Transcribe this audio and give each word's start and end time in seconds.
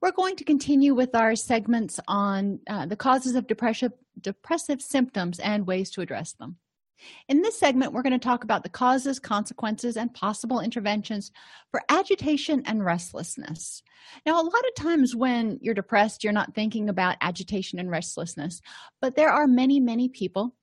We're 0.00 0.12
going 0.12 0.36
to 0.36 0.44
continue 0.44 0.94
with 0.94 1.14
our 1.14 1.34
segments 1.34 1.98
on 2.06 2.60
uh, 2.68 2.86
the 2.86 2.96
causes 2.96 3.34
of 3.34 3.46
depressive, 3.46 3.92
depressive 4.20 4.80
symptoms 4.80 5.40
and 5.40 5.66
ways 5.66 5.90
to 5.92 6.00
address 6.00 6.32
them. 6.34 6.56
In 7.28 7.42
this 7.42 7.58
segment, 7.58 7.92
we're 7.92 8.02
going 8.02 8.12
to 8.12 8.18
talk 8.18 8.44
about 8.44 8.62
the 8.62 8.68
causes, 8.68 9.18
consequences, 9.18 9.96
and 9.96 10.12
possible 10.12 10.60
interventions 10.60 11.30
for 11.70 11.82
agitation 11.88 12.62
and 12.66 12.84
restlessness. 12.84 13.82
Now, 14.26 14.40
a 14.40 14.42
lot 14.42 14.66
of 14.66 14.74
times 14.76 15.14
when 15.14 15.58
you're 15.60 15.74
depressed, 15.74 16.24
you're 16.24 16.32
not 16.32 16.54
thinking 16.54 16.88
about 16.88 17.16
agitation 17.20 17.78
and 17.78 17.90
restlessness, 17.90 18.60
but 19.00 19.16
there 19.16 19.30
are 19.30 19.46
many, 19.46 19.80
many 19.80 20.08
people 20.08 20.54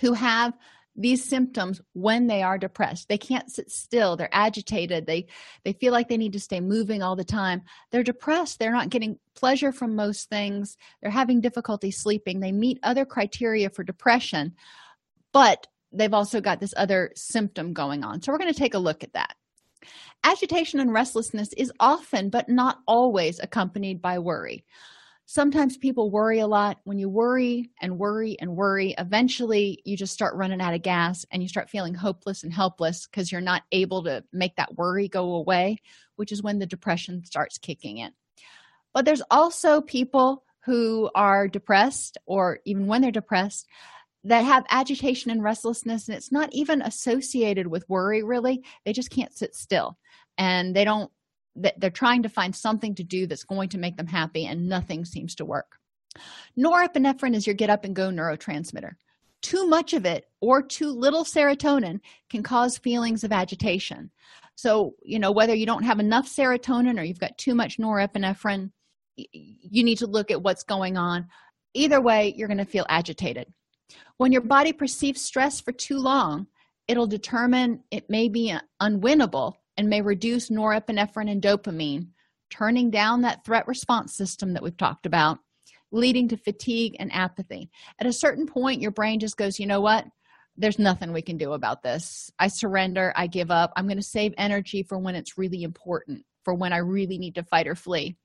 who 0.00 0.12
have 0.12 0.54
these 0.96 1.24
symptoms 1.24 1.80
when 1.92 2.26
they 2.26 2.42
are 2.42 2.58
depressed. 2.58 3.08
They 3.08 3.18
can't 3.18 3.50
sit 3.50 3.70
still. 3.70 4.16
They're 4.16 4.28
agitated. 4.32 5.06
They 5.06 5.26
they 5.64 5.74
feel 5.74 5.92
like 5.92 6.08
they 6.08 6.16
need 6.16 6.32
to 6.32 6.40
stay 6.40 6.60
moving 6.60 7.02
all 7.02 7.16
the 7.16 7.24
time. 7.24 7.62
They're 7.90 8.02
depressed. 8.02 8.58
They're 8.58 8.72
not 8.72 8.90
getting 8.90 9.18
pleasure 9.34 9.72
from 9.72 9.94
most 9.94 10.30
things. 10.30 10.76
They're 11.02 11.10
having 11.10 11.40
difficulty 11.40 11.90
sleeping. 11.90 12.40
They 12.40 12.52
meet 12.52 12.78
other 12.82 13.04
criteria 13.04 13.70
for 13.70 13.84
depression 13.84 14.54
but 15.36 15.66
they've 15.92 16.14
also 16.14 16.40
got 16.40 16.60
this 16.60 16.72
other 16.78 17.12
symptom 17.14 17.74
going 17.74 18.04
on. 18.04 18.22
So 18.22 18.32
we're 18.32 18.38
going 18.38 18.54
to 18.54 18.58
take 18.58 18.72
a 18.72 18.78
look 18.78 19.04
at 19.04 19.12
that. 19.12 19.34
Agitation 20.24 20.80
and 20.80 20.90
restlessness 20.90 21.52
is 21.58 21.70
often 21.78 22.30
but 22.30 22.48
not 22.48 22.78
always 22.86 23.38
accompanied 23.38 24.00
by 24.00 24.18
worry 24.18 24.64
sometimes 25.26 25.76
people 25.76 26.10
worry 26.10 26.38
a 26.38 26.46
lot. 26.46 26.78
When 26.84 26.98
you 26.98 27.08
worry 27.08 27.70
and 27.80 27.98
worry 27.98 28.36
and 28.40 28.56
worry 28.56 28.94
eventually 28.96 29.82
you 29.84 29.96
just 29.96 30.12
start 30.12 30.36
running 30.36 30.60
out 30.60 30.74
of 30.74 30.82
gas 30.82 31.26
and 31.30 31.42
you 31.42 31.48
start 31.48 31.68
feeling 31.68 31.94
hopeless 31.94 32.44
and 32.44 32.52
helpless 32.52 33.06
because 33.06 33.30
you're 33.30 33.40
not 33.40 33.64
able 33.72 34.04
to 34.04 34.24
make 34.32 34.56
that 34.56 34.76
worry 34.76 35.08
go 35.08 35.34
away 35.34 35.78
which 36.14 36.32
is 36.32 36.42
when 36.42 36.58
the 36.58 36.66
depression 36.66 37.24
starts 37.24 37.58
kicking 37.58 37.98
in. 37.98 38.12
But 38.94 39.04
there's 39.04 39.22
also 39.30 39.82
people 39.82 40.44
who 40.64 41.10
are 41.14 41.46
depressed 41.46 42.18
or 42.24 42.60
even 42.64 42.86
when 42.86 43.02
they're 43.02 43.10
depressed 43.10 43.66
that 44.24 44.44
have 44.44 44.64
agitation 44.70 45.30
and 45.30 45.42
restlessness 45.42 46.08
and 46.08 46.16
it's 46.16 46.32
not 46.32 46.48
even 46.52 46.82
associated 46.82 47.66
with 47.66 47.88
worry 47.88 48.22
really. 48.22 48.64
They 48.84 48.92
just 48.92 49.10
can't 49.10 49.36
sit 49.36 49.54
still 49.54 49.98
and 50.38 50.74
they 50.74 50.84
don't 50.84 51.10
they're 51.56 51.90
trying 51.90 52.22
to 52.22 52.28
find 52.28 52.54
something 52.54 52.94
to 52.94 53.04
do 53.04 53.26
that's 53.26 53.44
going 53.44 53.68
to 53.70 53.78
make 53.78 53.96
them 53.96 54.06
happy 54.06 54.46
and 54.46 54.68
nothing 54.68 55.04
seems 55.04 55.34
to 55.36 55.44
work. 55.44 55.78
Norepinephrine 56.58 57.34
is 57.34 57.46
your 57.46 57.54
get 57.54 57.70
up 57.70 57.84
and 57.84 57.94
go 57.94 58.10
neurotransmitter. 58.10 58.92
Too 59.42 59.66
much 59.66 59.92
of 59.92 60.04
it 60.04 60.24
or 60.40 60.62
too 60.62 60.90
little 60.90 61.24
serotonin 61.24 62.00
can 62.30 62.42
cause 62.42 62.78
feelings 62.78 63.22
of 63.22 63.32
agitation. 63.32 64.10
So 64.56 64.94
you 65.02 65.18
know 65.18 65.32
whether 65.32 65.54
you 65.54 65.66
don't 65.66 65.84
have 65.84 66.00
enough 66.00 66.26
serotonin 66.26 66.98
or 66.98 67.02
you've 67.02 67.20
got 67.20 67.38
too 67.38 67.54
much 67.54 67.78
norepinephrine 67.78 68.70
you 69.18 69.82
need 69.82 69.96
to 69.96 70.06
look 70.06 70.30
at 70.30 70.42
what's 70.42 70.62
going 70.62 70.98
on. 70.98 71.28
Either 71.72 72.02
way 72.02 72.34
you're 72.36 72.48
going 72.48 72.58
to 72.58 72.66
feel 72.66 72.84
agitated. 72.88 73.46
When 74.18 74.30
your 74.30 74.42
body 74.42 74.74
perceives 74.74 75.22
stress 75.22 75.60
for 75.60 75.72
too 75.72 75.98
long 75.98 76.46
it'll 76.88 77.06
determine 77.06 77.82
it 77.90 78.08
may 78.08 78.28
be 78.28 78.56
unwinnable 78.80 79.54
and 79.76 79.88
may 79.88 80.00
reduce 80.00 80.50
norepinephrine 80.50 81.30
and 81.30 81.42
dopamine, 81.42 82.08
turning 82.50 82.90
down 82.90 83.22
that 83.22 83.44
threat 83.44 83.66
response 83.66 84.14
system 84.14 84.52
that 84.54 84.62
we've 84.62 84.76
talked 84.76 85.06
about, 85.06 85.38
leading 85.92 86.28
to 86.28 86.36
fatigue 86.36 86.96
and 86.98 87.12
apathy. 87.12 87.70
At 88.00 88.06
a 88.06 88.12
certain 88.12 88.46
point, 88.46 88.80
your 88.80 88.90
brain 88.90 89.20
just 89.20 89.36
goes, 89.36 89.58
you 89.58 89.66
know 89.66 89.80
what? 89.80 90.06
There's 90.56 90.78
nothing 90.78 91.12
we 91.12 91.22
can 91.22 91.36
do 91.36 91.52
about 91.52 91.82
this. 91.82 92.30
I 92.38 92.48
surrender. 92.48 93.12
I 93.14 93.26
give 93.26 93.50
up. 93.50 93.72
I'm 93.76 93.86
going 93.86 93.98
to 93.98 94.02
save 94.02 94.32
energy 94.38 94.82
for 94.82 94.98
when 94.98 95.14
it's 95.14 95.36
really 95.36 95.62
important, 95.62 96.24
for 96.44 96.54
when 96.54 96.72
I 96.72 96.78
really 96.78 97.18
need 97.18 97.34
to 97.34 97.42
fight 97.42 97.66
or 97.66 97.74
flee. 97.74 98.16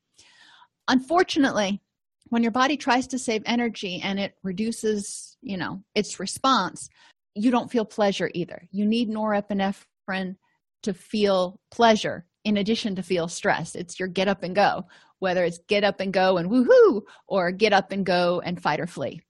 Unfortunately, 0.87 1.81
when 2.29 2.43
your 2.43 2.51
body 2.51 2.77
tries 2.77 3.07
to 3.07 3.19
save 3.19 3.43
energy 3.45 3.99
and 4.01 4.17
it 4.19 4.35
reduces, 4.43 5.37
you 5.41 5.57
know, 5.57 5.83
its 5.93 6.19
response, 6.19 6.89
you 7.35 7.51
don't 7.51 7.71
feel 7.71 7.85
pleasure 7.85 8.31
either. 8.33 8.67
You 8.71 8.85
need 8.85 9.09
norepinephrine 9.09 10.37
to 10.83 10.93
feel 10.93 11.59
pleasure 11.69 12.25
in 12.43 12.57
addition 12.57 12.95
to 12.95 13.03
feel 13.03 13.27
stress. 13.27 13.75
It's 13.75 13.99
your 13.99 14.07
get 14.07 14.27
up 14.27 14.43
and 14.43 14.55
go 14.55 14.85
whether 15.21 15.45
it's 15.45 15.59
get 15.67 15.83
up 15.83 15.99
and 15.99 16.11
go 16.11 16.37
and 16.37 16.49
woohoo 16.49 17.03
or 17.27 17.51
get 17.51 17.71
up 17.71 17.91
and 17.91 18.05
go 18.05 18.41
and 18.43 18.61
fight 18.61 18.79
or 18.79 18.87
flee. 18.87 19.21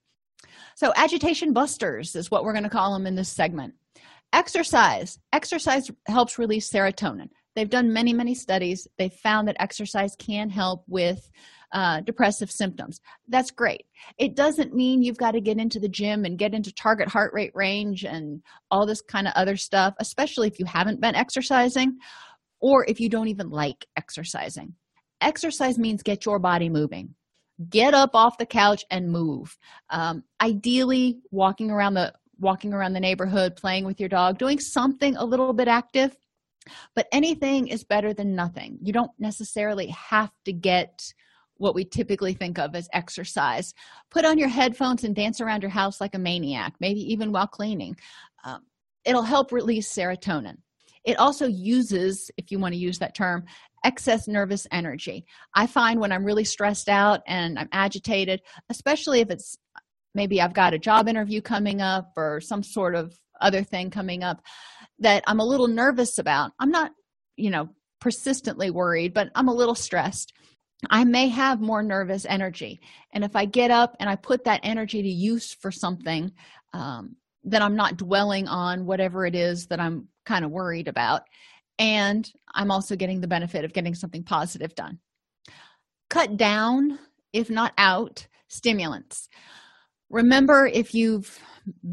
So 0.76 0.94
agitation 0.96 1.52
busters 1.54 2.16
is 2.16 2.32
what 2.32 2.44
we're 2.44 2.54
going 2.54 2.64
to 2.64 2.70
call 2.70 2.94
them 2.94 3.06
in 3.06 3.16
this 3.16 3.30
segment. 3.30 3.76
Exercise. 4.34 5.20
Exercise 5.34 5.92
helps 6.08 6.40
release 6.40 6.72
serotonin 6.72 7.28
they've 7.56 7.70
done 7.70 7.94
many 7.94 8.14
many 8.14 8.36
studies. 8.36 8.88
They've 8.98 9.14
found 9.14 9.48
that 9.48 9.58
exercise 9.60 10.16
can 10.18 10.50
help 10.50 10.84
with 10.88 11.30
uh, 11.74 12.02
depressive 12.02 12.52
symptoms. 12.52 13.00
That's 13.30 13.52
great. 13.52 13.86
It 14.18 14.36
doesn't 14.36 14.76
mean 14.76 15.02
you've 15.02 15.18
got 15.18 15.32
to 15.32 15.42
get 15.42 15.58
into 15.58 15.80
the 15.80 15.88
gym 15.88 16.26
and 16.26 16.38
get 16.38 16.54
into 16.54 16.74
target 16.74 17.08
heart 17.08 17.32
rate 17.34 17.54
range 17.54 18.04
and 18.04 18.42
all 18.70 18.86
this 18.86 19.02
kind 19.02 19.28
of 19.28 19.34
other 19.36 19.56
stuff 19.56 19.94
especially 20.00 20.48
if 20.48 20.60
you 20.60 20.66
haven't 20.66 21.00
been 21.00 21.16
exercising 21.16 21.98
or 22.60 22.86
if 22.88 23.00
you 23.00 23.10
don't 23.10 23.28
even 23.28 23.50
like 23.50 23.86
exercising. 23.98 24.76
Exercise 25.20 25.78
means 25.78 26.04
get 26.04 26.26
your 26.26 26.40
body 26.40 26.70
moving. 26.70 27.16
Get 27.70 27.94
up 27.94 28.12
off 28.14 28.38
the 28.38 28.46
couch 28.46 28.84
and 28.90 29.12
move. 29.12 29.56
Um, 29.90 30.24
ideally 30.42 31.20
walking 31.32 31.70
around 31.70 31.96
the 31.96 32.14
walking 32.40 32.74
around 32.74 32.94
the 32.94 33.00
neighborhood 33.00 33.56
playing 33.56 33.86
with 33.86 34.00
your 34.00 34.10
dog 34.10 34.40
doing 34.40 34.60
something 34.60 35.16
a 35.16 35.24
little 35.24 35.54
bit 35.54 35.68
active 35.68 36.16
but 36.96 37.08
anything 37.12 37.68
is 37.68 37.84
better 37.84 38.14
than 38.14 38.36
nothing. 38.36 38.78
You 38.82 38.94
don't 38.94 39.12
necessarily 39.20 39.88
have 39.88 40.32
to 40.46 40.54
get 40.54 41.14
what 41.56 41.76
we 41.76 41.86
typically 41.86 42.34
think 42.34 42.58
of 42.58 42.76
as 42.76 42.90
exercise. 42.92 43.74
Put 44.10 44.26
on 44.26 44.38
your 44.38 44.50
headphones 44.50 45.04
and 45.04 45.16
dance 45.16 45.40
around 45.40 45.62
your 45.62 45.70
house 45.70 46.02
like 46.02 46.16
a 46.16 46.20
maniac 46.20 46.74
maybe 46.80 47.00
even 47.12 47.32
while 47.32 47.48
cleaning. 47.48 47.96
Um, 48.44 48.62
it'll 49.06 49.22
help 49.22 49.52
release 49.52 49.94
serotonin. 49.94 50.58
It 51.04 51.18
also 51.18 51.48
uses 51.48 52.30
if 52.38 52.52
you 52.52 52.60
want 52.60 52.74
to 52.74 52.80
use 52.80 53.00
that 53.00 53.16
term 53.16 53.46
excess 53.84 54.28
nervous 54.28 54.68
energy. 54.72 55.26
I 55.56 55.68
find 55.68 56.00
when 56.00 56.12
i'm 56.12 56.24
really 56.24 56.44
stressed 56.44 56.90
out 56.90 57.22
and 57.28 57.58
i'm 57.58 57.70
agitated 57.72 58.42
especially 58.70 59.22
if 59.22 59.32
it's 59.32 59.58
maybe 60.14 60.40
i've 60.42 60.54
got 60.54 60.74
a 60.74 60.80
job 60.80 61.08
interview 61.08 61.42
coming 61.42 61.82
up 61.82 62.12
or 62.16 62.42
some 62.42 62.62
sort 62.62 62.96
of 62.96 63.18
other 63.40 63.64
thing 63.64 63.90
coming 63.90 64.24
up 64.24 64.42
that 65.02 65.24
i'm 65.28 65.40
a 65.40 65.46
little 65.46 65.68
nervous 65.68 66.18
about 66.18 66.52
i'm 66.60 66.72
not 66.72 66.92
you 67.36 67.50
know 67.50 67.70
persistently 68.00 68.72
worried 68.72 69.14
but 69.14 69.30
i'm 69.36 69.50
a 69.50 69.54
little 69.54 69.76
stressed 69.76 70.34
I 70.90 71.04
may 71.04 71.28
have 71.30 71.62
more 71.62 71.84
nervous 71.84 72.26
energy. 72.26 72.82
And 73.14 73.24
if 73.24 73.36
I 73.36 73.46
get 73.46 73.72
up 73.72 73.96
and 74.00 74.10
I 74.10 74.16
put 74.16 74.46
that 74.46 74.62
energy 74.64 75.02
to 75.02 75.08
use 75.08 75.54
for 75.54 75.72
something, 75.72 76.32
um, 76.74 77.16
then 77.44 77.62
I'm 77.62 77.76
not 77.76 77.98
dwelling 77.98 78.48
on 78.48 78.86
whatever 78.86 79.26
it 79.26 79.36
is 79.36 79.68
that 79.68 79.80
I'm 79.80 80.08
kind 80.26 80.46
of 80.46 80.52
worried 80.52 80.88
about. 80.88 81.24
And 81.78 82.30
I'm 82.54 82.72
also 82.72 82.96
getting 82.96 83.22
the 83.22 83.28
benefit 83.28 83.66
of 83.66 83.74
getting 83.74 83.96
something 83.96 84.24
positive 84.24 84.76
done. 84.76 85.00
Cut 86.10 86.38
down, 86.38 87.00
if 87.34 87.50
not 87.50 87.74
out, 87.78 88.28
stimulants. 88.48 89.30
Remember, 90.10 90.68
if 90.68 90.94
you've 90.94 91.40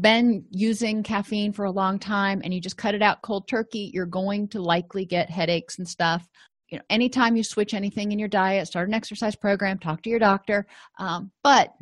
been 0.01 0.45
using 0.51 1.03
caffeine 1.03 1.53
for 1.53 1.65
a 1.65 1.71
long 1.71 1.99
time 1.99 2.41
and 2.43 2.53
you 2.53 2.61
just 2.61 2.77
cut 2.77 2.95
it 2.95 3.01
out 3.01 3.21
cold 3.21 3.47
turkey, 3.47 3.91
you're 3.93 4.05
going 4.05 4.47
to 4.49 4.61
likely 4.61 5.05
get 5.05 5.29
headaches 5.29 5.77
and 5.77 5.87
stuff. 5.87 6.27
You 6.69 6.77
know 6.77 6.83
anytime 6.89 7.35
you 7.35 7.43
switch 7.43 7.73
anything 7.73 8.11
in 8.11 8.19
your 8.19 8.27
diet 8.27 8.67
start 8.67 8.87
an 8.87 8.93
exercise 8.93 9.35
program 9.35 9.79
talk 9.79 10.03
to 10.03 10.09
your 10.09 10.19
doctor. 10.19 10.67
Um, 10.99 11.31
but 11.43 11.73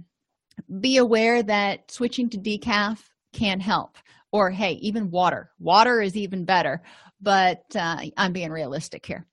be 0.80 0.98
aware 0.98 1.44
that 1.44 1.92
switching 1.92 2.30
to 2.30 2.38
decaf 2.38 3.00
can 3.34 3.60
help. 3.60 3.98
Or 4.32 4.50
hey 4.50 4.74
even 4.74 5.12
water. 5.12 5.52
Water 5.60 6.02
is 6.02 6.16
even 6.16 6.46
better. 6.46 6.82
But 7.22 7.64
uh, 7.76 7.98
i'm 8.16 8.34
being 8.34 8.52
realistic 8.52 9.06
here. 9.06 9.26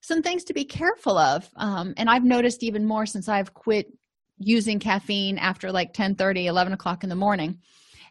Some 0.00 0.22
things 0.22 0.44
to 0.44 0.54
be 0.54 0.64
careful 0.64 1.18
of 1.18 1.48
um, 1.56 1.94
and 1.96 2.08
i've 2.08 2.24
noticed 2.24 2.62
even 2.62 2.84
more 2.84 3.06
since 3.06 3.28
i've 3.28 3.52
quit 3.52 3.92
using 4.38 4.78
caffeine 4.78 5.38
after 5.38 5.70
like 5.70 5.92
10 5.92 6.14
30 6.14 6.46
11 6.46 6.72
o'clock 6.72 7.02
in 7.02 7.08
the 7.08 7.16
morning 7.16 7.58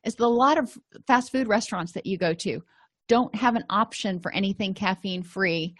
is 0.04 0.16
that 0.16 0.26
a 0.26 0.28
lot 0.28 0.58
of 0.58 0.78
fast 1.08 1.32
food 1.32 1.48
restaurants 1.48 1.92
that 1.92 2.06
you 2.06 2.18
go 2.18 2.34
to 2.34 2.62
don't 3.08 3.34
have 3.36 3.56
an 3.56 3.64
option 3.70 4.20
for 4.20 4.34
anything 4.34 4.74
caffeine 4.74 5.24
free 5.24 5.76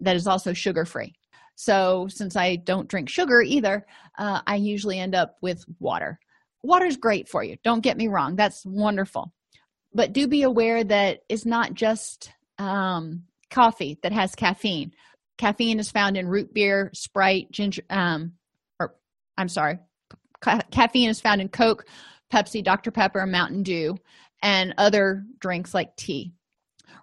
that 0.00 0.16
is 0.16 0.26
also 0.26 0.52
sugar 0.52 0.84
free 0.84 1.14
so 1.54 2.06
since 2.08 2.36
i 2.36 2.56
don't 2.56 2.88
drink 2.88 3.08
sugar 3.08 3.42
either 3.42 3.86
uh, 4.18 4.40
i 4.46 4.56
usually 4.56 4.98
end 4.98 5.14
up 5.14 5.36
with 5.40 5.64
water. 5.78 6.18
Water's 6.62 6.96
great 6.96 7.28
for 7.28 7.42
you 7.42 7.56
don't 7.64 7.82
get 7.82 7.96
me 7.96 8.08
wrong 8.08 8.36
that's 8.36 8.64
wonderful. 8.66 9.32
But 9.92 10.12
do 10.12 10.28
be 10.28 10.42
aware 10.42 10.84
that 10.84 11.20
it's 11.28 11.46
not 11.46 11.74
just 11.74 12.32
um, 12.58 13.24
coffee 13.50 13.98
that 14.02 14.12
has 14.12 14.34
caffeine. 14.34 14.92
Caffeine 15.38 15.80
is 15.80 15.90
found 15.90 16.16
in 16.16 16.28
root 16.28 16.52
beer 16.54 16.90
sprite 16.94 17.50
ginger 17.50 17.82
um, 17.90 18.32
i'm 19.38 19.48
sorry. 19.48 19.78
Ca- 20.40 20.62
caffeine 20.70 21.10
is 21.10 21.20
found 21.20 21.40
in 21.40 21.48
coke 21.48 21.84
pepsi 22.32 22.62
dr 22.62 22.90
pepper 22.90 23.26
mountain 23.26 23.62
dew 23.62 23.96
and 24.42 24.74
other 24.78 25.24
drinks 25.38 25.74
like 25.74 25.96
tea. 25.96 26.32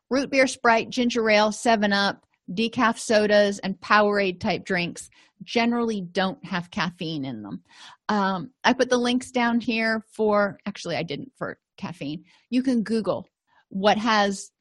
Root 0.09 0.31
beer 0.31 0.47
sprite 0.47 0.89
ginger 0.89 1.29
ale 1.29 1.51
7 1.51 1.93
up 1.93 2.25
decaf 2.51 2.97
sodas 2.97 3.59
and 3.59 3.79
powerade 3.79 4.39
type 4.39 4.65
drinks 4.65 5.09
generally 5.43 6.01
don't 6.01 6.43
have 6.43 6.71
caffeine 6.71 7.25
in 7.25 7.43
them. 7.43 7.61
Um, 8.09 8.51
i 8.63 8.73
put 8.73 8.89
the 8.89 8.97
links 8.97 9.31
down 9.31 9.59
here 9.59 10.03
for 10.11 10.57
actually 10.65 10.95
i 10.95 11.03
didn't 11.03 11.31
for 11.37 11.59
caffeine. 11.77 12.23
You 12.49 12.63
can 12.63 12.83
google 12.83 13.27
what 13.69 13.97
has 13.97 14.51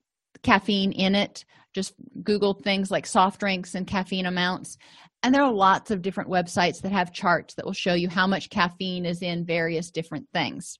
caffeine 0.43 0.93
in 0.93 1.15
it. 1.15 1.45
Just 1.75 1.95
google 2.23 2.55
things 2.55 2.91
like 2.91 3.07
soft 3.07 3.41
drinks 3.41 3.75
and 3.75 3.87
caffeine 3.87 4.27
amounts 4.27 4.79
and 5.23 5.35
there 5.35 5.43
are 5.43 5.53
lots 5.53 5.91
of 5.91 6.03
different 6.03 6.31
websites 6.31 6.81
that 6.83 6.93
have 6.93 7.13
charts 7.13 7.55
that 7.55 7.65
will 7.65 7.73
show 7.73 7.95
you 7.95 8.09
how 8.09 8.27
much 8.27 8.51
caffeine 8.51 9.05
is 9.05 9.23
in 9.23 9.45
various 9.45 9.91
different 9.91 10.27
things. 10.33 10.79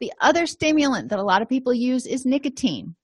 The 0.00 0.12
other 0.20 0.46
stimulant 0.46 1.08
that 1.08 1.18
a 1.18 1.24
lot 1.24 1.42
of 1.42 1.48
people 1.48 1.72
use 1.72 2.06
is 2.06 2.26
nicotine. 2.26 2.94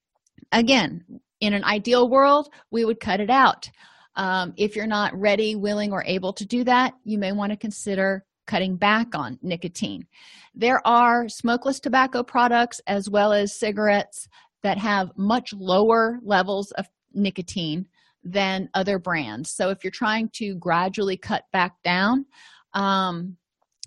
Again 0.52 1.04
in 1.40 1.54
an 1.54 1.64
ideal 1.64 2.08
world 2.08 2.48
we 2.70 2.84
would 2.84 3.00
cut 3.00 3.20
it 3.20 3.30
out. 3.30 3.68
Um, 4.14 4.52
if 4.56 4.76
you're 4.76 4.86
not 4.86 5.18
ready 5.18 5.54
willing 5.56 5.92
or 5.92 6.04
able 6.04 6.32
to 6.34 6.44
do 6.44 6.64
that 6.64 6.94
you 7.04 7.18
may 7.18 7.32
want 7.32 7.50
to 7.50 7.56
consider 7.56 8.24
cutting 8.46 8.76
back 8.76 9.14
on 9.14 9.38
nicotine. 9.42 10.06
There 10.54 10.86
are 10.86 11.28
smokeless 11.28 11.80
tobacco 11.80 12.22
products 12.22 12.80
as 12.86 13.08
well 13.08 13.32
as 13.32 13.58
cigarettes 13.58 14.28
that 14.62 14.78
have 14.78 15.10
much 15.16 15.52
lower 15.52 16.18
levels 16.22 16.70
of 16.72 16.86
nicotine 17.14 17.86
than 18.24 18.68
other 18.74 18.98
brands. 18.98 19.50
So 19.50 19.70
if 19.70 19.82
you're 19.82 19.90
trying 19.90 20.28
to 20.34 20.54
gradually 20.56 21.16
cut 21.16 21.44
back 21.52 21.82
down 21.82 22.26
um, 22.74 23.36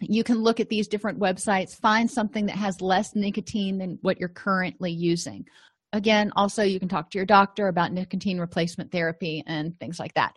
you 0.02 0.24
can 0.24 0.44
look 0.44 0.60
at 0.60 0.70
these 0.70 0.88
different 0.88 1.20
websites 1.20 1.76
find 1.76 2.10
something 2.10 2.46
that 2.46 2.58
has 2.58 2.82
less 2.82 3.16
nicotine 3.16 3.78
than 3.78 3.98
what 4.02 4.20
you're 4.20 4.30
currently 4.30 4.92
using. 4.92 5.46
Again 5.94 6.32
also 6.36 6.64
you 6.64 6.80
can 6.80 6.90
talk 6.90 7.10
to 7.12 7.18
your 7.18 7.26
doctor 7.26 7.68
about 7.68 7.94
nicotine 7.94 8.40
replacement 8.40 8.92
therapy 8.92 9.44
and 9.48 9.80
things 9.80 10.00
like 10.00 10.14
that. 10.16 10.36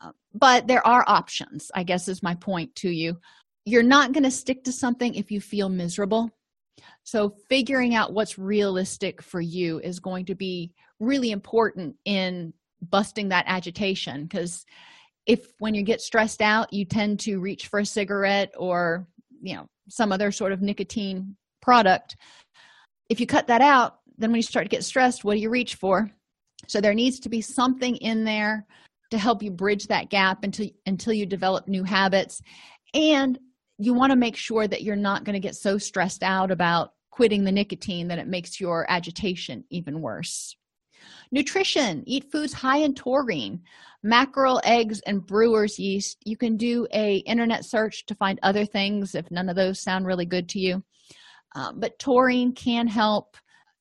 Uh, 0.00 0.12
but 0.32 0.66
there 0.66 0.86
are 0.86 1.04
options 1.06 1.70
i 1.74 1.82
guess 1.82 2.08
is 2.08 2.22
my 2.22 2.34
point 2.34 2.74
to 2.76 2.90
you. 2.90 3.18
You're 3.66 3.82
not 3.82 4.12
going 4.12 4.24
to 4.24 4.30
stick 4.30 4.64
to 4.64 4.72
something 4.72 5.14
if 5.14 5.30
you 5.30 5.40
feel 5.40 5.68
miserable. 5.68 6.30
So 7.02 7.34
figuring 7.48 7.94
out 7.94 8.12
what's 8.12 8.38
realistic 8.38 9.22
for 9.22 9.40
you 9.40 9.78
is 9.80 10.00
going 10.00 10.26
to 10.26 10.34
be 10.34 10.72
really 11.00 11.30
important 11.30 11.96
in 12.04 12.52
busting 12.90 13.28
that 13.28 13.44
agitation 13.46 14.24
because 14.24 14.64
if 15.26 15.46
when 15.58 15.74
you 15.74 15.82
get 15.82 16.00
stressed 16.00 16.42
out 16.42 16.72
you 16.72 16.84
tend 16.84 17.20
to 17.20 17.38
reach 17.38 17.68
for 17.68 17.80
a 17.80 17.86
cigarette 17.86 18.52
or 18.56 19.06
you 19.42 19.54
know 19.54 19.66
some 19.88 20.12
other 20.12 20.32
sort 20.32 20.52
of 20.52 20.62
nicotine 20.62 21.36
product. 21.60 22.16
If 23.08 23.20
you 23.20 23.26
cut 23.26 23.46
that 23.48 23.60
out 23.60 23.98
then 24.18 24.30
when 24.30 24.36
you 24.36 24.42
start 24.42 24.64
to 24.66 24.76
get 24.76 24.84
stressed 24.84 25.24
what 25.24 25.34
do 25.34 25.40
you 25.40 25.50
reach 25.50 25.76
for? 25.76 26.10
So 26.68 26.80
there 26.80 26.94
needs 26.94 27.20
to 27.20 27.28
be 27.28 27.40
something 27.40 27.96
in 27.96 28.24
there 28.24 28.66
to 29.10 29.18
help 29.18 29.42
you 29.42 29.50
bridge 29.50 29.86
that 29.88 30.10
gap 30.10 30.44
until 30.44 30.68
until 30.86 31.12
you 31.12 31.26
develop 31.26 31.68
new 31.68 31.84
habits. 31.84 32.40
And 32.94 33.38
you 33.78 33.92
want 33.92 34.10
to 34.10 34.16
make 34.16 34.36
sure 34.36 34.66
that 34.66 34.82
you're 34.82 34.96
not 34.96 35.24
going 35.24 35.34
to 35.34 35.40
get 35.40 35.56
so 35.56 35.78
stressed 35.78 36.22
out 36.22 36.50
about 36.50 36.92
quitting 37.10 37.44
the 37.44 37.52
nicotine 37.52 38.08
that 38.08 38.18
it 38.18 38.26
makes 38.26 38.60
your 38.60 38.86
agitation 38.88 39.64
even 39.70 40.00
worse 40.00 40.56
nutrition 41.30 42.02
eat 42.06 42.30
foods 42.30 42.52
high 42.52 42.78
in 42.78 42.94
taurine 42.94 43.60
mackerel 44.02 44.60
eggs 44.64 45.00
and 45.06 45.26
brewer's 45.26 45.78
yeast 45.78 46.18
you 46.24 46.36
can 46.36 46.56
do 46.56 46.86
a 46.92 47.16
internet 47.18 47.64
search 47.64 48.04
to 48.06 48.14
find 48.14 48.38
other 48.42 48.64
things 48.64 49.14
if 49.14 49.30
none 49.30 49.48
of 49.48 49.56
those 49.56 49.82
sound 49.82 50.06
really 50.06 50.26
good 50.26 50.48
to 50.48 50.58
you 50.58 50.82
um, 51.54 51.78
but 51.78 51.98
taurine 51.98 52.52
can 52.52 52.86
help 52.86 53.36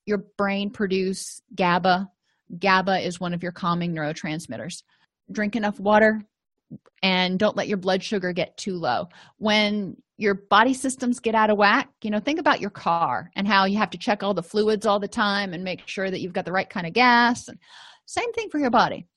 your 0.06 0.26
brain 0.38 0.70
produce 0.70 1.42
GABA. 1.56 2.10
GABA 2.60 3.00
is 3.06 3.20
one 3.20 3.34
of 3.34 3.42
your 3.42 3.52
calming 3.52 3.96
neurotransmitters. 3.96 4.84
Drink 5.32 5.56
enough 5.56 5.80
water 5.80 6.22
and 7.02 7.40
don't 7.40 7.56
let 7.56 7.68
your 7.68 7.78
blood 7.78 8.04
sugar 8.04 8.34
get 8.34 8.58
too 8.58 8.76
low. 8.76 9.10
When 9.38 9.98
your 10.18 10.36
body 10.36 10.74
systems 10.74 11.20
get 11.20 11.36
out 11.36 11.50
of 11.50 11.58
whack, 11.58 11.90
you 12.02 12.12
know, 12.12 12.20
think 12.20 12.40
about 12.40 12.62
your 12.62 12.70
car 12.70 13.32
and 13.36 13.48
how 13.48 13.66
you 13.66 13.78
have 13.78 13.90
to 13.92 13.98
check 13.98 14.24
all 14.24 14.34
the 14.34 14.44
fluids 14.44 14.86
all 14.86 15.00
the 15.00 15.08
time 15.08 15.54
and 15.54 15.64
make 15.64 15.88
sure 15.88 16.10
that 16.10 16.22
you've 16.22 16.34
got 16.34 16.46
the 16.46 16.52
right 16.52 16.70
kind 16.70 16.88
of 16.88 16.94
gas. 16.94 17.48
And 17.48 17.58
same 18.06 18.32
thing 18.34 18.50
for 18.50 18.60
your 18.60 18.70
body. 18.70 19.08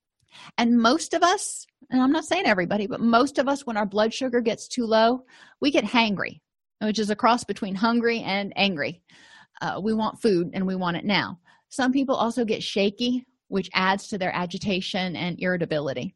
And 0.58 0.80
most 0.80 1.14
of 1.14 1.22
us, 1.22 1.66
and 1.90 2.00
I'm 2.00 2.12
not 2.12 2.24
saying 2.24 2.46
everybody, 2.46 2.86
but 2.86 3.00
most 3.00 3.38
of 3.38 3.48
us, 3.48 3.66
when 3.66 3.76
our 3.76 3.86
blood 3.86 4.12
sugar 4.12 4.40
gets 4.40 4.68
too 4.68 4.84
low, 4.84 5.24
we 5.60 5.70
get 5.70 5.84
hangry, 5.84 6.40
which 6.80 6.98
is 6.98 7.10
a 7.10 7.16
cross 7.16 7.44
between 7.44 7.74
hungry 7.74 8.20
and 8.20 8.52
angry 8.56 9.02
uh, 9.60 9.80
we 9.82 9.94
want 9.94 10.20
food 10.20 10.50
and 10.52 10.66
we 10.66 10.74
want 10.74 10.96
it 10.96 11.04
now 11.04 11.38
some 11.68 11.92
people 11.92 12.14
also 12.14 12.44
get 12.44 12.62
shaky 12.62 13.26
which 13.48 13.70
adds 13.74 14.08
to 14.08 14.18
their 14.18 14.34
agitation 14.34 15.16
and 15.16 15.40
irritability 15.40 16.14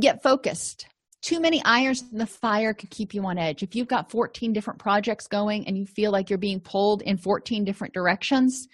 get 0.00 0.22
focused. 0.22 0.86
Too 1.22 1.40
many 1.40 1.62
irons 1.64 2.04
in 2.12 2.18
the 2.18 2.26
fire 2.26 2.74
can 2.74 2.88
keep 2.90 3.14
you 3.14 3.24
on 3.24 3.38
edge. 3.38 3.62
If 3.62 3.74
you've 3.74 3.88
got 3.88 4.10
14 4.10 4.52
different 4.52 4.78
projects 4.78 5.26
going 5.26 5.66
and 5.66 5.78
you 5.78 5.86
feel 5.86 6.12
like 6.12 6.28
you're 6.28 6.38
being 6.38 6.60
pulled 6.60 7.02
in 7.02 7.16
14 7.16 7.64
different 7.64 7.94
directions 7.94 8.68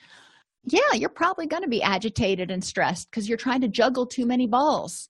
yeah 0.65 0.93
you're 0.95 1.09
probably 1.09 1.47
going 1.47 1.63
to 1.63 1.69
be 1.69 1.83
agitated 1.83 2.51
and 2.51 2.63
stressed 2.63 3.11
because 3.11 3.29
you're 3.29 3.39
trying 3.39 3.63
to 3.63 3.69
juggle 3.69 4.07
too 4.07 4.27
many 4.27 4.47
balls. 4.47 5.09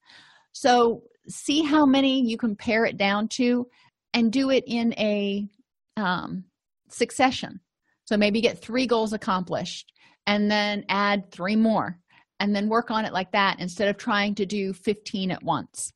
So 0.53 1.03
see 1.29 1.63
how 1.63 1.87
many 1.87 2.23
you 2.23 2.37
can 2.37 2.57
pare 2.57 2.85
it 2.85 2.97
down 2.97 3.29
to 3.29 3.69
and 4.15 4.33
do 4.33 4.51
it 4.51 4.65
in 4.67 4.93
a 4.95 5.49
um, 5.97 6.45
succession. 6.89 7.61
So 8.05 8.17
maybe 8.17 8.41
get 8.41 8.61
three 8.61 8.87
goals 8.87 9.13
accomplished 9.13 9.93
and 10.27 10.51
then 10.51 10.85
add 10.89 11.31
three 11.31 11.57
more 11.57 11.99
and 12.41 12.55
then 12.55 12.69
work 12.69 12.91
on 12.91 13.05
it 13.05 13.13
like 13.13 13.33
that 13.33 13.61
instead 13.61 13.89
of 13.89 13.97
trying 13.97 14.35
to 14.37 14.47
do 14.47 14.73
15 14.73 15.31
at 15.31 15.43
once. 15.43 15.93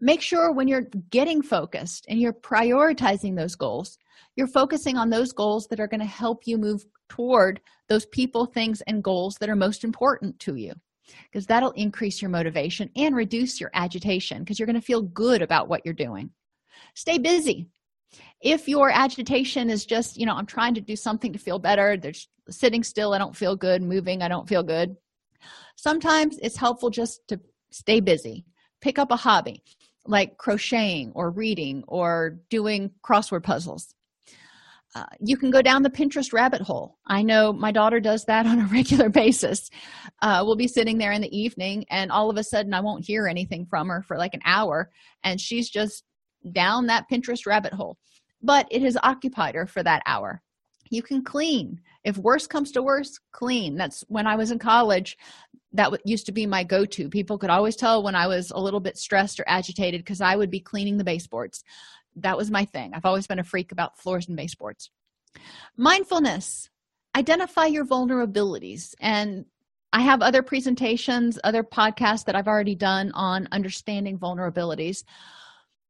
Make 0.00 0.22
sure 0.22 0.52
when 0.52 0.68
you're 0.68 0.88
getting 1.10 1.42
focused 1.42 2.06
and 2.08 2.20
you're 2.20 2.32
prioritizing 2.32 3.36
those 3.36 3.54
goals, 3.54 3.98
you're 4.36 4.46
focusing 4.46 4.96
on 4.96 5.10
those 5.10 5.32
goals 5.32 5.66
that 5.68 5.80
are 5.80 5.88
going 5.88 6.00
to 6.00 6.06
help 6.06 6.46
you 6.46 6.56
move 6.56 6.84
toward 7.08 7.60
those 7.88 8.06
people, 8.06 8.46
things, 8.46 8.80
and 8.82 9.04
goals 9.04 9.36
that 9.40 9.50
are 9.50 9.56
most 9.56 9.84
important 9.84 10.38
to 10.40 10.54
you. 10.56 10.72
Because 11.24 11.46
that'll 11.46 11.72
increase 11.72 12.22
your 12.22 12.30
motivation 12.30 12.88
and 12.96 13.16
reduce 13.16 13.60
your 13.60 13.70
agitation 13.74 14.38
because 14.38 14.58
you're 14.58 14.66
going 14.66 14.80
to 14.80 14.80
feel 14.80 15.02
good 15.02 15.42
about 15.42 15.68
what 15.68 15.84
you're 15.84 15.92
doing. 15.92 16.30
Stay 16.94 17.18
busy. 17.18 17.66
If 18.40 18.68
your 18.68 18.90
agitation 18.90 19.70
is 19.70 19.84
just 19.84 20.16
you 20.16 20.26
know 20.26 20.34
i'm 20.34 20.46
trying 20.46 20.74
to 20.74 20.80
do 20.80 20.96
something 20.96 21.32
to 21.32 21.38
feel 21.38 21.58
better 21.58 21.96
there's 21.96 22.26
sitting 22.48 22.82
still 22.82 23.14
i 23.14 23.18
don't 23.18 23.36
feel 23.36 23.54
good 23.54 23.82
moving 23.82 24.22
i 24.22 24.28
don't 24.28 24.48
feel 24.48 24.62
good 24.62 24.96
sometimes 25.76 26.38
it's 26.42 26.56
helpful 26.56 26.90
just 26.90 27.20
to 27.28 27.38
stay 27.70 28.00
busy 28.00 28.44
pick 28.80 28.98
up 28.98 29.10
a 29.10 29.16
hobby 29.16 29.62
like 30.06 30.36
crocheting 30.38 31.12
or 31.14 31.30
reading 31.30 31.84
or 31.86 32.38
doing 32.48 32.90
crossword 33.02 33.42
puzzles. 33.42 33.94
Uh, 34.94 35.04
you 35.20 35.36
can 35.36 35.52
go 35.52 35.62
down 35.62 35.84
the 35.84 35.90
pinterest 35.90 36.32
rabbit 36.32 36.60
hole. 36.60 36.98
I 37.06 37.22
know 37.22 37.52
my 37.52 37.70
daughter 37.70 38.00
does 38.00 38.24
that 38.24 38.46
on 38.46 38.60
a 38.60 38.66
regular 38.66 39.08
basis. 39.08 39.70
Uh, 40.20 40.42
we'll 40.44 40.56
be 40.56 40.66
sitting 40.66 40.98
there 40.98 41.12
in 41.12 41.22
the 41.22 41.36
evening 41.36 41.84
and 41.90 42.10
all 42.10 42.28
of 42.28 42.36
a 42.36 42.44
sudden 42.44 42.74
i 42.74 42.80
won't 42.80 43.06
hear 43.06 43.26
anything 43.26 43.66
from 43.66 43.88
her 43.88 44.02
for 44.02 44.16
like 44.16 44.34
an 44.34 44.42
hour 44.44 44.90
and 45.22 45.40
she's 45.40 45.70
just 45.70 46.04
down 46.52 46.86
that 46.86 47.06
pinterest 47.10 47.46
rabbit 47.46 47.72
hole. 47.72 47.98
But 48.42 48.66
it 48.70 48.82
has 48.82 48.96
occupied 49.02 49.54
her 49.54 49.66
for 49.66 49.82
that 49.82 50.02
hour. 50.06 50.42
You 50.90 51.02
can 51.02 51.22
clean. 51.22 51.80
If 52.02 52.16
worse 52.16 52.46
comes 52.46 52.72
to 52.72 52.82
worse 52.82 53.20
clean. 53.32 53.76
That's 53.76 54.02
when 54.08 54.26
i 54.26 54.34
was 54.34 54.50
in 54.50 54.58
college 54.58 55.16
that 55.72 55.92
used 56.04 56.26
to 56.26 56.32
be 56.32 56.46
my 56.46 56.64
go-to. 56.64 57.08
People 57.08 57.38
could 57.38 57.50
always 57.50 57.76
tell 57.76 58.02
when 58.02 58.14
i 58.14 58.26
was 58.26 58.50
a 58.50 58.58
little 58.60 58.80
bit 58.80 58.98
stressed 58.98 59.38
or 59.38 59.44
agitated 59.46 60.00
because 60.00 60.20
i 60.20 60.36
would 60.36 60.50
be 60.50 60.60
cleaning 60.60 60.98
the 60.98 61.04
baseboards. 61.04 61.64
That 62.16 62.36
was 62.36 62.50
my 62.50 62.64
thing. 62.64 62.92
I've 62.94 63.04
always 63.04 63.26
been 63.26 63.38
a 63.38 63.44
freak 63.44 63.70
about 63.72 63.98
floors 63.98 64.26
and 64.26 64.36
baseboards. 64.36 64.90
Mindfulness. 65.76 66.68
Identify 67.16 67.66
your 67.66 67.84
vulnerabilities. 67.84 68.94
And 69.00 69.46
i 69.92 70.00
have 70.00 70.22
other 70.22 70.42
presentations 70.42 71.36
other 71.42 71.64
podcasts 71.64 72.24
that 72.24 72.36
i've 72.36 72.46
already 72.46 72.76
done 72.76 73.10
on 73.12 73.48
understanding 73.52 74.18
vulnerabilities. 74.18 75.04